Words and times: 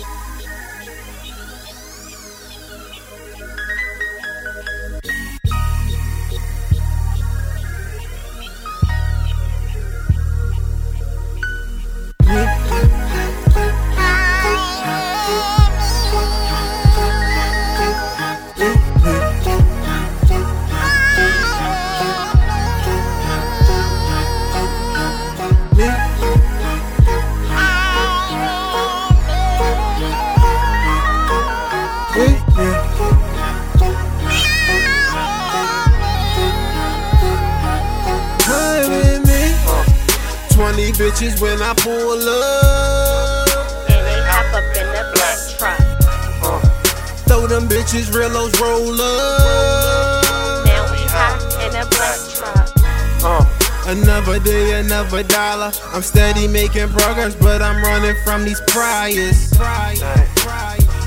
Yeah. 0.00 0.29
Twenty 40.70 40.92
bitches 40.92 41.40
when 41.42 41.60
I 41.60 41.74
pull 41.74 42.22
up. 42.28 43.90
And 43.90 44.06
they 44.06 44.22
hop 44.22 44.54
up 44.54 44.62
in 44.78 44.86
the 44.94 45.02
black 45.14 45.38
truck. 45.58 45.80
Throw 47.26 47.48
them 47.48 47.68
bitches 47.68 48.06
rellos 48.14 48.54
roll 48.60 48.94
up. 49.00 50.64
Now 50.66 50.92
we 50.92 51.02
hop 51.10 51.42
in 51.58 51.74
a 51.74 51.84
black 51.90 52.20
truck. 52.30 52.70
Uh. 53.24 53.90
Another 53.90 54.38
day, 54.38 54.78
another 54.78 55.24
dollar. 55.24 55.72
I'm 55.92 56.02
steady 56.02 56.46
making 56.46 56.90
progress, 56.90 57.34
but 57.34 57.62
I'm 57.62 57.82
running 57.82 58.14
from 58.22 58.44
these 58.44 58.60
priors. 58.68 59.50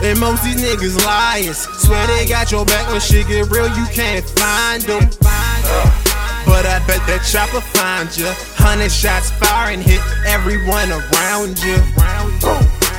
And 0.03 0.19
most 0.19 0.43
these 0.43 0.61
niggas 0.61 1.05
liars. 1.05 1.59
Swear 1.79 2.05
they 2.07 2.25
got 2.25 2.51
your 2.51 2.65
back 2.65 2.91
when 2.91 2.99
shit 2.99 3.27
get 3.27 3.49
real, 3.49 3.69
you 3.77 3.85
can't 3.93 4.25
find 4.37 4.81
them. 4.81 6.02
But 6.45 6.65
I 6.65 6.79
bet 6.87 7.01
that 7.07 7.23
chopper 7.23 7.61
find 7.61 8.09
ya. 8.17 8.33
Hundred 8.55 8.91
shots 8.91 9.31
firing 9.31 9.81
hit 9.81 10.01
everyone 10.25 10.91
around 10.91 11.59
you. 11.63 11.77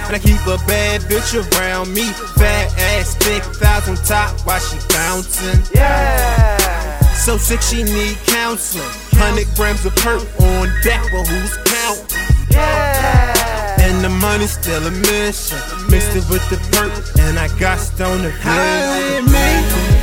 And 0.07 0.17
I 0.17 0.19
keep 0.19 0.41
a 0.47 0.59
bad 0.67 1.01
bitch 1.03 1.33
around 1.33 1.93
me. 1.93 2.05
Fat 2.37 2.73
ass, 2.79 3.15
thick 3.17 3.43
thighs 3.43 3.89
on 3.89 3.97
top 4.05 4.39
while 4.47 4.61
she 4.61 4.77
bouncing. 4.89 5.61
Yeah. 5.75 6.99
So 7.15 7.39
sick 7.39 7.63
she 7.63 7.85
need 7.85 8.19
counseling. 8.27 8.85
Hundred 9.17 9.49
grams 9.57 9.85
of 9.87 9.95
purp 9.97 10.23
on 10.41 10.69
deck, 10.83 11.01
but 11.11 11.27
who's 11.27 11.57
counting? 11.65 12.19
Yeah. 12.51 13.81
And 13.81 14.05
the 14.05 14.11
money's 14.11 14.53
still 14.53 14.87
a 14.87 14.91
mission. 14.91 15.59
Mixed 15.89 16.17
it 16.17 16.29
with 16.29 16.45
the 16.51 16.59
purp, 16.73 16.93
and 17.21 17.39
I 17.39 17.49
got 17.59 17.79
stone 17.79 18.23
to 18.23 19.23
me. 19.23 19.94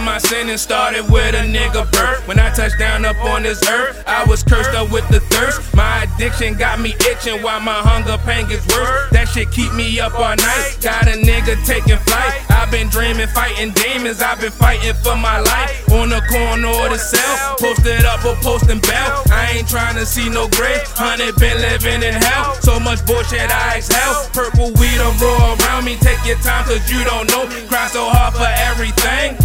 My 0.00 0.18
sinning 0.18 0.56
started 0.56 1.04
with 1.10 1.34
a 1.34 1.44
nigga 1.44 1.90
birth. 1.92 2.26
When 2.26 2.38
I 2.38 2.50
touched 2.50 2.78
down 2.78 3.04
up 3.04 3.16
on 3.24 3.42
this 3.42 3.62
earth, 3.68 4.02
I 4.06 4.24
was 4.24 4.42
cursed 4.42 4.70
up 4.70 4.90
with 4.90 5.06
the 5.08 5.20
thirst. 5.20 5.74
My 5.74 6.04
addiction 6.04 6.54
got 6.56 6.80
me 6.80 6.94
itching 7.10 7.42
while 7.42 7.60
my 7.60 7.78
hunger 7.84 8.16
pain 8.24 8.48
gets 8.48 8.66
worse. 8.68 9.10
That 9.12 9.28
shit 9.28 9.50
keep 9.52 9.72
me 9.74 10.00
up 10.00 10.14
all 10.14 10.36
night. 10.36 10.78
Got 10.80 11.08
a 11.08 11.20
nigga 11.20 11.60
taking 11.66 11.98
flight. 11.98 12.32
I've 12.50 12.70
been 12.70 12.88
dreaming, 12.88 13.28
fighting 13.28 13.72
demons. 13.72 14.22
I've 14.22 14.40
been 14.40 14.52
fighting 14.52 14.94
for 15.04 15.16
my 15.16 15.38
life. 15.38 15.70
On 15.92 16.08
the 16.08 16.22
corner 16.32 16.68
of 16.68 16.90
the 16.90 16.98
cell, 16.98 17.56
posted 17.60 18.04
up 18.04 18.24
or 18.24 18.36
posting 18.40 18.80
bell. 18.80 19.22
I 19.30 19.58
ain't 19.58 19.68
trying 19.68 19.96
to 19.96 20.06
see 20.06 20.28
no 20.28 20.48
grave. 20.48 20.80
Hundred 20.96 21.36
been 21.36 21.60
living 21.60 22.02
in 22.02 22.14
hell. 22.14 22.54
So 22.62 22.80
much 22.80 23.04
bullshit 23.06 23.50
I 23.50 23.78
exhale. 23.78 24.26
Purple 24.32 24.72
weed 24.80 24.98
on 24.98 25.12
roll 25.20 25.54
around 25.60 25.84
me. 25.84 25.96
Take 26.00 26.24
your 26.24 26.38
time, 26.40 26.64
cause 26.64 26.82
you 26.90 27.04
don't 27.04 27.28
know. 27.28 27.46
Cry 27.68 27.86
so 27.88 28.08
hard 28.08 28.34
for 28.34 28.48
everything. 28.70 29.36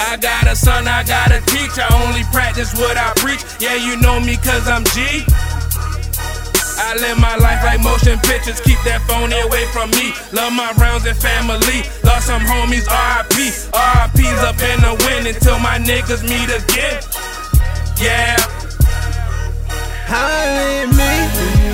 I 0.00 0.16
got 0.20 0.46
a 0.46 0.56
son, 0.56 0.86
I 0.86 1.02
got 1.04 1.28
to 1.28 1.40
teach. 1.46 1.78
I 1.78 1.88
only 2.06 2.24
practice 2.32 2.74
what 2.74 2.96
I 2.96 3.12
preach. 3.16 3.42
Yeah, 3.60 3.74
you 3.74 4.00
know 4.00 4.20
me 4.20 4.36
cause 4.36 4.68
I'm 4.68 4.84
G. 4.92 5.24
I 6.78 6.94
live 7.00 7.18
my 7.18 7.36
life 7.36 7.64
like 7.64 7.82
motion 7.82 8.18
pictures. 8.20 8.60
Keep 8.60 8.78
that 8.84 9.00
phone 9.08 9.32
away 9.32 9.64
from 9.72 9.90
me. 9.96 10.12
Love 10.32 10.52
my 10.52 10.72
rounds 10.78 11.06
and 11.06 11.16
family. 11.16 11.82
Lost 12.04 12.28
some 12.28 12.42
homies, 12.42 12.86
RIP. 12.86 13.50
RIP's 13.72 14.40
up 14.44 14.60
in 14.60 14.78
the 14.84 14.94
wind 15.08 15.26
until 15.26 15.58
my 15.58 15.78
niggas 15.78 16.22
meet 16.22 16.52
again. 16.52 17.02
Yeah. 17.98 18.36
With 20.86 20.96
me. 20.96 21.65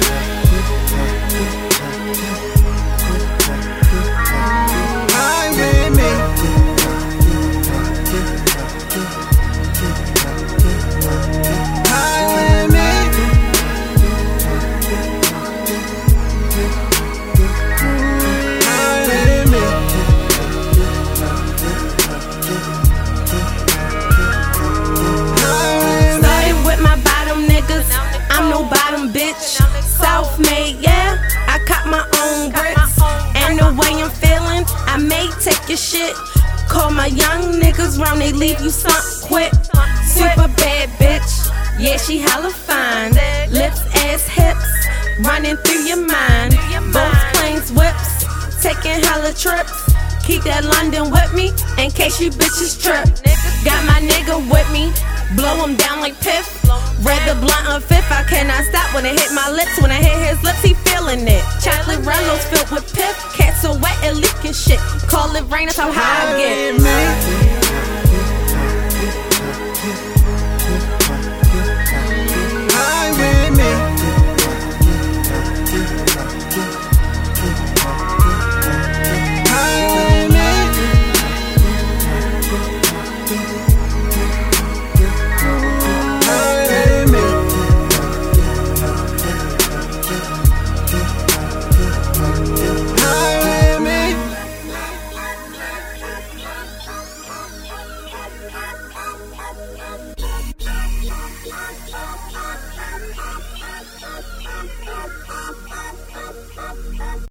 I'm 28.43 28.51
no 28.51 28.65
bottom 28.65 29.13
bitch. 29.13 29.63
Self 29.85 30.37
made, 30.41 30.81
yeah. 30.81 31.17
I 31.47 31.63
caught 31.65 31.87
my 31.87 32.03
own 32.23 32.51
bricks. 32.51 32.99
And 33.39 33.57
the 33.57 33.71
way 33.79 34.03
I'm 34.03 34.11
feeling, 34.11 34.65
I 34.91 34.99
may 34.99 35.31
take 35.41 35.69
your 35.69 35.79
shit. 35.79 36.13
Call 36.69 36.91
my 36.91 37.07
young 37.07 37.61
niggas 37.61 38.01
round, 38.03 38.21
they 38.21 38.33
leave 38.33 38.61
you 38.61 38.71
sunk 38.71 38.99
quick. 39.23 39.53
Super 40.03 40.49
bad 40.59 40.89
bitch. 40.99 41.31
Yeah, 41.79 41.97
she 41.99 42.19
hella 42.19 42.51
fine. 42.51 43.13
Lips, 43.53 43.87
ass, 44.03 44.27
hips. 44.27 44.67
Running 45.21 45.57
through 45.59 45.85
your 45.87 46.05
mind. 46.05 46.59
Both 46.93 47.15
planes, 47.35 47.71
whips. 47.71 48.27
Taking 48.61 48.99
hella 49.07 49.33
trips. 49.35 49.95
Keep 50.27 50.43
that 50.51 50.65
London 50.65 51.13
with 51.13 51.33
me 51.33 51.53
in 51.79 51.93
case 51.93 52.21
you 52.21 52.31
bitches 52.31 52.75
trip. 52.83 53.07
Got 53.65 53.87
my 53.87 54.01
nigga 54.03 54.35
with 54.51 54.69
me. 54.73 54.91
Blow 55.37 55.65
him 55.65 55.77
down 55.77 56.01
like 56.01 56.21
piff. 56.21 56.62
The 57.33 57.41
blunt 57.41 57.67
on 57.67 57.81
fifth. 57.81 58.13
I 58.13 58.25
cannot 58.29 58.63
stop 58.65 58.93
when 58.93 59.07
it 59.07 59.19
hit 59.19 59.33
my 59.33 59.49
lips. 59.49 59.81
When 59.81 59.91
I 59.91 59.97
hit 60.05 60.21
his 60.29 60.43
lips, 60.45 60.61
he 60.61 60.75
feeling 60.85 61.25
it. 61.27 61.41
Chocolate 61.65 62.05
rellos 62.05 62.45
filled 62.53 62.69
with 62.69 62.85
piff. 62.93 63.17
Cats 63.33 63.63
so 63.63 63.73
wet 63.73 63.97
and 64.05 64.19
leaking 64.19 64.53
shit. 64.53 64.79
Call 65.09 65.35
it 65.35 65.49
rain, 65.49 65.65
that's 65.65 65.79
how 65.79 65.91
high 65.91 66.29
I 66.29 66.37
get. 66.37 66.62